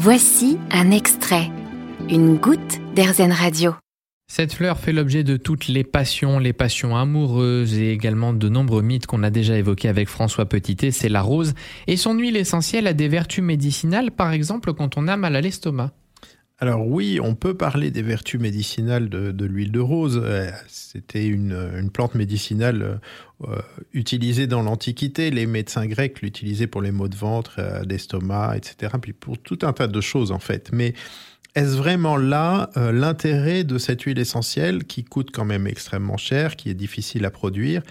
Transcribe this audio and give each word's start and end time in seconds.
Voici 0.00 0.58
un 0.70 0.92
extrait, 0.92 1.50
une 2.08 2.36
goutte 2.36 2.78
d'Airzen 2.94 3.32
Radio. 3.32 3.74
Cette 4.30 4.52
fleur 4.52 4.78
fait 4.78 4.92
l'objet 4.92 5.24
de 5.24 5.36
toutes 5.36 5.66
les 5.66 5.82
passions, 5.82 6.38
les 6.38 6.52
passions 6.52 6.96
amoureuses 6.96 7.76
et 7.76 7.90
également 7.90 8.32
de 8.32 8.48
nombreux 8.48 8.82
mythes 8.82 9.06
qu'on 9.08 9.24
a 9.24 9.30
déjà 9.30 9.58
évoqués 9.58 9.88
avec 9.88 10.08
François 10.08 10.46
Petitet, 10.46 10.92
c'est 10.92 11.08
la 11.08 11.20
rose. 11.20 11.52
Et 11.88 11.96
son 11.96 12.14
huile 12.14 12.36
essentielle 12.36 12.86
a 12.86 12.92
des 12.92 13.08
vertus 13.08 13.42
médicinales, 13.42 14.12
par 14.12 14.30
exemple 14.30 14.72
quand 14.72 14.96
on 14.96 15.08
a 15.08 15.16
mal 15.16 15.34
à 15.34 15.40
l'estomac. 15.40 15.90
Alors 16.60 16.84
oui, 16.84 17.20
on 17.22 17.36
peut 17.36 17.54
parler 17.54 17.92
des 17.92 18.02
vertus 18.02 18.40
médicinales 18.40 19.08
de, 19.08 19.44
l'huile 19.44 19.70
de 19.70 19.78
rose. 19.78 20.20
Euh, 20.22 20.50
c'était 20.66 21.24
une, 21.24 21.88
plante 21.92 22.16
médicinale 22.16 23.00
euh, 23.46 23.62
utilisée 23.92 24.48
dans 24.48 24.62
l'Antiquité. 24.62 25.30
Les 25.30 25.46
médecins 25.46 25.86
grecs 25.86 26.20
l'utilisaient 26.20 26.66
pour 26.66 26.82
les 26.82 26.90
maux 26.90 27.06
de 27.06 27.14
ventre, 27.14 27.56
euh, 27.60 27.84
d'estomac, 27.84 28.56
etc. 28.56 28.94
Puis 29.00 29.12
pour 29.12 29.38
tout 29.38 29.60
un 29.62 29.72
tas 29.72 29.86
de 29.86 30.00
choses 30.00 30.32
en 30.32 30.40
fait. 30.40 30.70
Mais 30.72 30.94
est-ce 31.54 31.76
vraiment 31.76 32.16
là 32.16 32.70
l'intérêt 32.76 33.64
de 33.64 33.78
cette 33.78 34.02
huile 34.02 34.18
essentielle 34.18 34.84
qui 34.84 35.04
coûte 35.04 35.30
quand 35.32 35.44
même 35.44 35.66
extrêmement 35.66 36.16
cher, 36.16 36.56
qui 36.56 36.70
est 36.70 36.74
difficile 36.74 37.24
à 37.24 37.30
produire, 37.30 37.82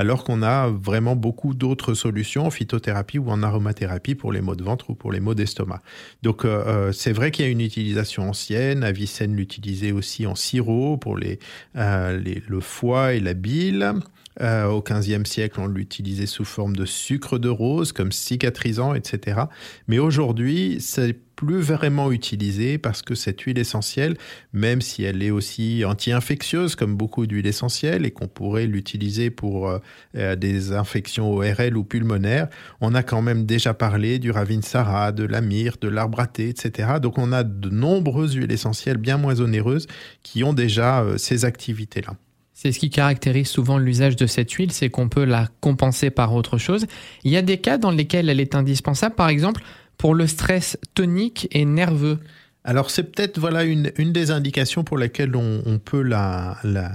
alors 0.00 0.24
qu'on 0.24 0.42
a 0.42 0.68
vraiment 0.68 1.14
beaucoup 1.14 1.52
d'autres 1.52 1.92
solutions 1.92 2.46
en 2.46 2.50
phytothérapie 2.50 3.18
ou 3.18 3.28
en 3.28 3.42
aromathérapie 3.42 4.14
pour 4.14 4.32
les 4.32 4.40
maux 4.40 4.56
de 4.56 4.64
ventre 4.64 4.88
ou 4.88 4.94
pour 4.94 5.12
les 5.12 5.20
maux 5.20 5.34
d'estomac. 5.34 5.82
Donc 6.22 6.46
euh, 6.46 6.64
euh, 6.66 6.92
c'est 6.92 7.12
vrai 7.12 7.30
qu'il 7.30 7.44
y 7.44 7.48
a 7.48 7.50
une 7.50 7.60
utilisation 7.60 8.30
ancienne. 8.30 8.82
Avicenne 8.82 9.36
l'utilisait 9.36 9.92
aussi 9.92 10.26
en 10.26 10.34
sirop 10.34 10.96
pour 10.96 11.18
les, 11.18 11.38
le 11.74 12.60
foie 12.60 13.12
et 13.12 13.20
la 13.20 13.34
bile. 13.34 13.92
au 14.40 14.80
XVe 14.80 15.26
siècle, 15.26 15.60
on 15.60 15.66
l'utilisait 15.66 16.24
sous 16.24 16.46
forme 16.46 16.74
de 16.74 16.86
sucre 16.86 17.36
de 17.36 17.50
rose 17.50 17.92
comme 17.92 18.10
cicatrisant, 18.10 18.94
etc. 18.94 19.42
Mais 19.86 19.98
aujourd'hui, 19.98 20.78
c'est 20.80 21.18
plus 21.40 21.62
vraiment 21.62 22.12
utilisée 22.12 22.76
parce 22.76 23.00
que 23.00 23.14
cette 23.14 23.40
huile 23.40 23.58
essentielle, 23.58 24.18
même 24.52 24.82
si 24.82 25.04
elle 25.04 25.22
est 25.22 25.30
aussi 25.30 25.86
anti-infectieuse 25.86 26.76
comme 26.76 26.96
beaucoup 26.96 27.26
d'huiles 27.26 27.46
essentielles 27.46 28.04
et 28.04 28.10
qu'on 28.10 28.28
pourrait 28.28 28.66
l'utiliser 28.66 29.30
pour 29.30 29.70
euh, 29.70 29.78
euh, 30.16 30.36
des 30.36 30.72
infections 30.72 31.32
ORL 31.32 31.78
ou 31.78 31.82
pulmonaires, 31.82 32.48
on 32.82 32.94
a 32.94 33.02
quand 33.02 33.22
même 33.22 33.46
déjà 33.46 33.72
parlé 33.72 34.18
du 34.18 34.30
ravinsara, 34.30 35.12
de 35.12 35.24
la 35.24 35.40
myrrhe, 35.40 35.78
de 35.80 35.88
l'arbre 35.88 36.20
à 36.20 36.26
thé, 36.26 36.50
etc. 36.50 36.98
Donc 37.00 37.16
on 37.16 37.32
a 37.32 37.42
de 37.42 37.70
nombreuses 37.70 38.34
huiles 38.34 38.52
essentielles 38.52 38.98
bien 38.98 39.16
moins 39.16 39.40
onéreuses 39.40 39.86
qui 40.22 40.44
ont 40.44 40.52
déjà 40.52 41.00
euh, 41.00 41.16
ces 41.16 41.46
activités-là. 41.46 42.16
C'est 42.52 42.70
ce 42.70 42.78
qui 42.78 42.90
caractérise 42.90 43.48
souvent 43.48 43.78
l'usage 43.78 44.16
de 44.16 44.26
cette 44.26 44.52
huile, 44.52 44.72
c'est 44.72 44.90
qu'on 44.90 45.08
peut 45.08 45.24
la 45.24 45.48
compenser 45.62 46.10
par 46.10 46.34
autre 46.34 46.58
chose. 46.58 46.86
Il 47.24 47.32
y 47.32 47.38
a 47.38 47.42
des 47.42 47.56
cas 47.56 47.78
dans 47.78 47.92
lesquels 47.92 48.28
elle 48.28 48.40
est 48.40 48.54
indispensable, 48.54 49.14
par 49.14 49.30
exemple 49.30 49.62
pour 50.00 50.14
le 50.14 50.26
stress 50.26 50.78
tonique 50.94 51.46
et 51.50 51.66
nerveux 51.66 52.20
alors 52.62 52.90
c'est 52.90 53.04
peut-être 53.04 53.38
voilà 53.38 53.64
une, 53.64 53.90
des 53.96 54.30
indications 54.30 54.84
pour 54.84 54.98
lesquelles 54.98 55.34
on, 55.34 55.78
peut 55.78 56.04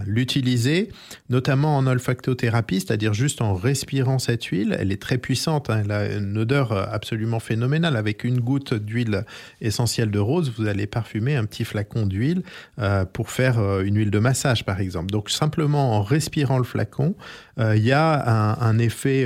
l'utiliser, 0.05 0.89
la, 0.89 1.35
notamment 1.35 1.75
en 1.75 1.87
olfactothérapie, 1.87 2.81
c'est-à-dire 2.81 3.15
juste 3.15 3.41
en 3.41 3.55
respirant 3.55 4.19
cette 4.19 4.43
huile. 4.45 4.75
Elle 4.79 4.91
est 4.91 5.01
très 5.01 5.17
puissante, 5.17 5.71
hein, 5.71 5.81
elle 5.83 5.91
a 5.91 6.17
une 6.17 6.37
odeur 6.37 6.71
absolument 6.71 7.39
phénoménale. 7.39 7.95
Avec 7.95 8.23
une 8.23 8.39
goutte 8.41 8.75
d'huile 8.75 9.25
essentielle 9.59 10.11
de 10.11 10.19
rose, 10.19 10.53
vous 10.55 10.67
allez 10.67 10.85
parfumer 10.85 11.35
un 11.35 11.45
petit 11.45 11.65
flacon 11.65 12.05
d'huile 12.05 12.43
euh, 12.77 13.03
pour 13.05 13.31
faire 13.31 13.57
euh, 13.57 13.81
une 13.81 13.97
huile 13.97 14.11
de 14.11 14.19
massage, 14.19 14.65
par 14.65 14.79
exemple. 14.79 15.07
Donc 15.07 15.31
simplement 15.31 15.97
en 15.97 16.03
respirant 16.03 16.59
le 16.59 16.63
flacon, 16.63 17.15
euh, 17.57 17.75
il 17.75 17.83
y 17.83 17.91
a 17.91 18.61
un, 18.61 18.77
effet 18.77 19.25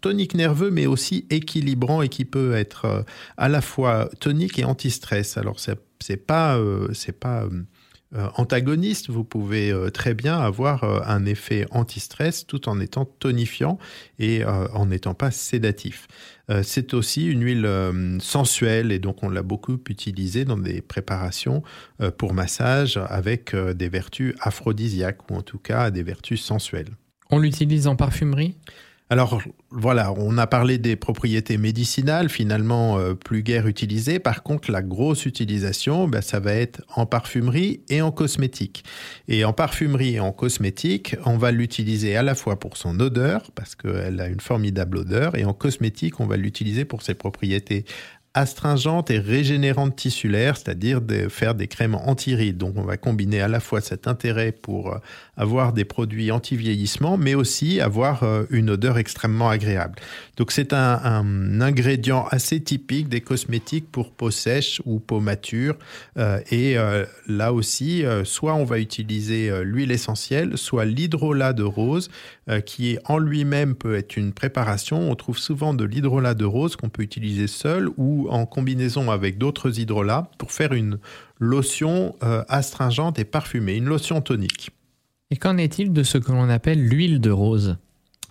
tonique 0.00 0.34
nerveux, 0.34 0.70
mais 0.70 0.86
aussi 0.86 1.24
équilibrant 1.30 2.02
et 2.02 2.08
qui 2.08 2.24
peut 2.24 2.54
être 2.56 3.04
à 3.36 3.48
la 3.48 3.60
fois 3.60 4.10
tonique 4.18 4.58
et 4.58 4.64
anti-stress. 4.64 5.38
C'est 6.02 6.16
pas 6.16 6.60
c'est 6.92 7.18
pas 7.18 7.48
antagoniste, 8.36 9.08
vous 9.08 9.24
pouvez 9.24 9.72
très 9.94 10.12
bien 10.12 10.38
avoir 10.38 10.84
un 11.08 11.24
effet 11.24 11.66
anti-stress 11.70 12.46
tout 12.46 12.68
en 12.68 12.78
étant 12.78 13.06
tonifiant 13.06 13.78
et 14.18 14.44
en 14.44 14.84
n'étant 14.84 15.14
pas 15.14 15.30
sédatif. 15.30 16.08
c'est 16.62 16.92
aussi 16.92 17.26
une 17.26 17.42
huile 17.42 17.66
sensuelle 18.20 18.92
et 18.92 18.98
donc 18.98 19.22
on 19.22 19.30
l'a 19.30 19.42
beaucoup 19.42 19.78
utilisée 19.88 20.44
dans 20.44 20.58
des 20.58 20.82
préparations 20.82 21.62
pour 22.18 22.34
massage 22.34 23.00
avec 23.08 23.56
des 23.56 23.88
vertus 23.88 24.34
aphrodisiaques 24.40 25.30
ou 25.30 25.36
en 25.36 25.42
tout 25.42 25.58
cas 25.58 25.90
des 25.90 26.02
vertus 26.02 26.42
sensuelles. 26.44 26.90
On 27.30 27.38
l'utilise 27.38 27.86
en 27.86 27.96
parfumerie? 27.96 28.56
Alors 29.12 29.42
voilà, 29.70 30.10
on 30.16 30.38
a 30.38 30.46
parlé 30.46 30.78
des 30.78 30.96
propriétés 30.96 31.58
médicinales, 31.58 32.30
finalement 32.30 32.98
euh, 32.98 33.12
plus 33.12 33.42
guère 33.42 33.66
utilisées. 33.66 34.18
Par 34.18 34.42
contre, 34.42 34.70
la 34.70 34.80
grosse 34.80 35.26
utilisation, 35.26 36.08
ben, 36.08 36.22
ça 36.22 36.40
va 36.40 36.54
être 36.54 36.80
en 36.96 37.04
parfumerie 37.04 37.82
et 37.90 38.00
en 38.00 38.10
cosmétique. 38.10 38.84
Et 39.28 39.44
en 39.44 39.52
parfumerie 39.52 40.14
et 40.14 40.20
en 40.20 40.32
cosmétique, 40.32 41.14
on 41.26 41.36
va 41.36 41.50
l'utiliser 41.50 42.16
à 42.16 42.22
la 42.22 42.34
fois 42.34 42.58
pour 42.58 42.78
son 42.78 42.98
odeur, 43.00 43.50
parce 43.54 43.74
qu'elle 43.74 44.18
a 44.18 44.28
une 44.28 44.40
formidable 44.40 44.96
odeur, 44.96 45.36
et 45.36 45.44
en 45.44 45.52
cosmétique, 45.52 46.18
on 46.18 46.26
va 46.26 46.38
l'utiliser 46.38 46.86
pour 46.86 47.02
ses 47.02 47.12
propriétés 47.12 47.84
astringente 48.34 49.10
et 49.10 49.18
régénérante 49.18 49.94
tissulaire, 49.94 50.56
c'est-à-dire 50.56 51.02
de 51.02 51.28
faire 51.28 51.54
des 51.54 51.66
crèmes 51.66 51.94
anti-rides. 51.94 52.56
Donc 52.56 52.74
on 52.76 52.82
va 52.82 52.96
combiner 52.96 53.42
à 53.42 53.48
la 53.48 53.60
fois 53.60 53.82
cet 53.82 54.08
intérêt 54.08 54.52
pour 54.52 54.94
euh, 54.94 54.98
avoir 55.36 55.74
des 55.74 55.84
produits 55.84 56.30
anti-vieillissement, 56.30 57.18
mais 57.18 57.34
aussi 57.34 57.80
avoir 57.80 58.22
euh, 58.22 58.44
une 58.48 58.70
odeur 58.70 58.96
extrêmement 58.96 59.50
agréable. 59.50 59.96
Donc 60.38 60.50
c'est 60.50 60.72
un, 60.72 61.60
ingrédient 61.60 62.26
assez 62.30 62.60
typique 62.60 63.10
des 63.10 63.20
cosmétiques 63.20 63.90
pour 63.92 64.12
peau 64.12 64.30
sèche 64.30 64.80
ou 64.86 64.98
peau 64.98 65.20
mature. 65.20 65.76
Euh, 66.16 66.40
et 66.50 66.76
là 67.28 67.52
aussi, 67.52 68.04
soit 68.24 68.54
on 68.54 68.64
va 68.64 68.78
utiliser 68.78 69.50
l'huile 69.62 69.90
essentielle, 69.90 70.56
soit 70.56 70.84
l'hydrolat 70.84 71.52
de 71.52 71.62
rose, 71.62 72.10
qui 72.66 72.98
en 73.04 73.18
lui-même 73.18 73.74
peut 73.74 73.94
être 73.94 74.16
une 74.16 74.32
préparation. 74.32 75.10
On 75.10 75.14
trouve 75.14 75.38
souvent 75.38 75.74
de 75.74 75.84
l'hydrolat 75.84 76.34
de 76.34 76.44
rose 76.44 76.76
qu'on 76.76 76.88
peut 76.88 77.02
utiliser 77.02 77.46
seul 77.46 77.88
ou 77.96 78.21
en 78.30 78.46
combinaison 78.46 79.10
avec 79.10 79.38
d'autres 79.38 79.78
hydrolats 79.78 80.30
pour 80.38 80.52
faire 80.52 80.72
une 80.72 80.98
lotion 81.38 82.14
euh, 82.22 82.44
astringente 82.48 83.18
et 83.18 83.24
parfumée, 83.24 83.74
une 83.74 83.86
lotion 83.86 84.20
tonique. 84.20 84.70
Et 85.30 85.36
qu'en 85.36 85.56
est-il 85.56 85.92
de 85.92 86.02
ce 86.02 86.18
que 86.18 86.30
l'on 86.32 86.48
appelle 86.48 86.86
l'huile 86.86 87.20
de 87.20 87.30
rose? 87.30 87.78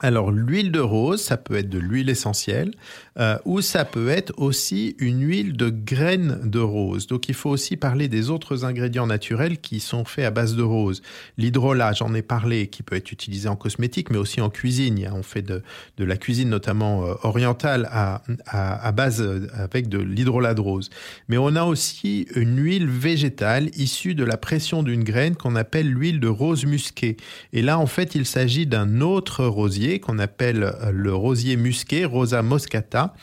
Alors 0.01 0.31
l'huile 0.31 0.71
de 0.71 0.79
rose, 0.79 1.21
ça 1.21 1.37
peut 1.37 1.55
être 1.55 1.69
de 1.69 1.77
l'huile 1.77 2.09
essentielle 2.09 2.71
euh, 3.19 3.37
ou 3.45 3.61
ça 3.61 3.85
peut 3.85 4.09
être 4.09 4.33
aussi 4.37 4.95
une 4.97 5.21
huile 5.21 5.55
de 5.55 5.69
graines 5.69 6.39
de 6.43 6.59
rose. 6.59 7.05
Donc 7.05 7.29
il 7.29 7.35
faut 7.35 7.51
aussi 7.51 7.77
parler 7.77 8.07
des 8.07 8.31
autres 8.31 8.65
ingrédients 8.65 9.05
naturels 9.05 9.59
qui 9.59 9.79
sont 9.79 10.03
faits 10.03 10.25
à 10.25 10.31
base 10.31 10.55
de 10.55 10.63
rose. 10.63 11.03
L'hydrolat, 11.37 11.93
j'en 11.93 12.15
ai 12.15 12.23
parlé, 12.23 12.67
qui 12.67 12.81
peut 12.81 12.95
être 12.95 13.11
utilisé 13.11 13.47
en 13.47 13.55
cosmétique 13.55 14.09
mais 14.09 14.17
aussi 14.17 14.41
en 14.41 14.49
cuisine. 14.49 15.07
On 15.13 15.21
fait 15.21 15.43
de, 15.43 15.61
la 15.99 16.17
cuisine 16.17 16.49
notamment 16.49 17.05
euh, 17.05 17.13
orientale 17.21 17.87
à, 17.91 18.23
à, 18.47 18.87
à, 18.87 18.91
base 18.91 19.21
euh, 19.21 19.47
avec 19.53 19.87
de 19.87 19.99
l'hydrolat 19.99 20.55
de 20.55 20.61
rose. 20.61 20.89
Mais 21.27 21.37
on 21.37 21.55
a 21.55 21.63
aussi 21.63 22.27
une 22.35 22.57
huile 22.59 22.87
végétale 22.87 23.69
issue 23.77 24.15
de 24.15 24.23
la 24.23 24.37
pression 24.37 24.81
d'une 24.81 25.03
graine 25.03 25.35
qu'on 25.35 25.55
appelle 25.55 25.91
l'huile 25.91 26.19
de 26.19 26.27
rose 26.27 26.65
musquée. 26.65 27.17
Et 27.53 27.61
là 27.61 27.77
en 27.77 27.85
fait 27.85 28.15
il 28.15 28.25
s'agit 28.25 28.65
d'un 28.65 29.01
autre 29.01 29.45
rosier 29.45 29.90
qu'on 29.99 30.19
appelle 30.19 30.63
euh, 30.63 30.91
le 30.91 31.13
rosier 31.13 31.55
musqué, 31.55 32.05
Rosa 32.05 32.41
moscata, 32.41 33.13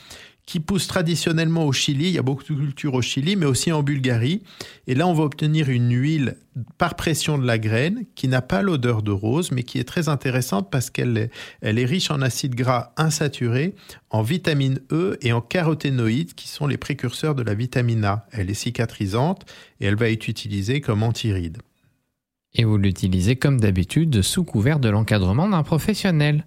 qui 0.49 0.61
pousse 0.61 0.87
traditionnellement 0.87 1.67
au 1.67 1.73
Chili. 1.75 2.07
Il 2.07 2.15
y 2.15 2.19
a 2.19 2.23
beaucoup 2.23 2.43
de 2.43 2.59
cultures 2.59 2.95
au 2.95 3.03
Chili, 3.03 3.37
mais 3.37 3.45
aussi 3.45 3.71
en 3.71 3.83
Bulgarie. 3.83 4.43
Et 4.87 4.95
là, 4.95 5.07
on 5.07 5.13
va 5.13 5.25
obtenir 5.25 5.69
une 5.69 5.93
huile 5.93 6.39
par 6.79 6.97
pression 6.97 7.37
de 7.37 7.47
la 7.47 7.59
graine 7.59 8.07
qui 8.15 8.29
n'a 8.29 8.41
pas 8.41 8.63
l'odeur 8.63 9.03
de 9.03 9.11
rose, 9.11 9.53
mais 9.53 9.63
qui 9.63 9.79
est 9.79 9.85
très 9.85 10.09
intéressante 10.09 10.71
parce 10.71 10.89
qu'elle 10.89 11.19
est, 11.19 11.31
est 11.61 11.85
riche 11.85 12.11
en 12.11 12.23
acides 12.23 12.55
gras 12.55 12.95
insaturés, 12.97 13.75
en 14.09 14.23
vitamine 14.23 14.81
E 14.91 15.19
et 15.21 15.35
en 15.35 15.43
caroténoïdes 15.43 16.33
qui 16.33 16.49
sont 16.49 16.67
les 16.67 16.79
précurseurs 16.79 17.35
de 17.35 17.43
la 17.43 17.53
vitamine 17.53 18.07
A. 18.07 18.27
Elle 18.33 18.49
est 18.49 18.55
cicatrisante 18.55 19.45
et 19.81 19.85
elle 19.85 19.97
va 19.97 20.09
être 20.09 20.29
utilisée 20.29 20.81
comme 20.81 21.03
antiride. 21.03 21.59
Et 22.55 22.65
vous 22.65 22.79
l'utilisez 22.79 23.37
comme 23.37 23.61
d'habitude 23.61 24.23
sous 24.23 24.45
couvert 24.45 24.79
de 24.79 24.89
l'encadrement 24.89 25.47
d'un 25.47 25.63
professionnel. 25.63 26.47